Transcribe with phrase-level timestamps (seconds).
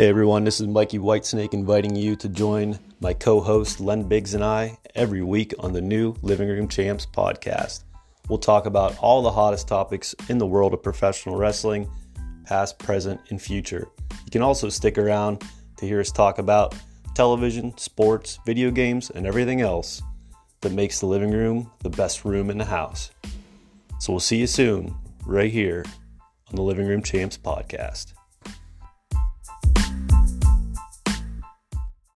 [0.00, 4.32] Hey everyone, this is Mikey Whitesnake inviting you to join my co host Len Biggs
[4.32, 7.84] and I every week on the new Living Room Champs podcast.
[8.26, 11.86] We'll talk about all the hottest topics in the world of professional wrestling,
[12.46, 13.88] past, present, and future.
[14.24, 15.44] You can also stick around
[15.76, 16.74] to hear us talk about
[17.14, 20.00] television, sports, video games, and everything else
[20.62, 23.10] that makes the living room the best room in the house.
[23.98, 24.94] So we'll see you soon,
[25.26, 25.84] right here
[26.48, 28.14] on the Living Room Champs podcast.